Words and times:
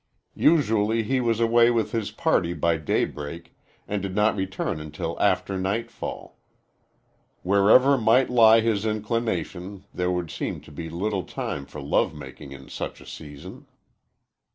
Usually 0.33 1.03
he 1.03 1.21
was 1.21 1.39
away 1.39 1.69
with 1.69 1.91
his 1.91 2.09
party 2.09 2.53
by 2.53 2.77
daybreak 2.77 3.53
and 3.87 4.01
did 4.01 4.15
not 4.15 4.35
return 4.35 4.79
until 4.79 5.15
after 5.21 5.59
nightfall. 5.59 6.39
Wherever 7.43 7.99
might 7.99 8.27
lie 8.27 8.61
his 8.61 8.83
inclination 8.83 9.85
there 9.93 10.09
would 10.09 10.31
seem 10.31 10.59
to 10.61 10.71
be 10.71 10.89
little 10.89 11.21
time 11.21 11.67
for 11.67 11.79
love 11.83 12.15
making 12.15 12.51
in 12.51 12.67
such 12.67 12.99
a 12.99 13.05
season. 13.05 13.67